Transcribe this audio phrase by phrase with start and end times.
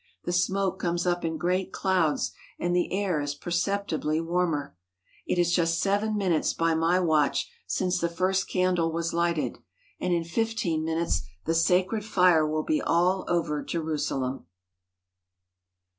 [0.25, 4.75] The smoke comes up in great clouds, and the air is perceptibly warmer.
[5.27, 9.59] It is just seven minutes by my watch since the first candle was lighted,
[9.99, 14.47] and in fifteen minutes the sacred fire will be all over Jerusalem.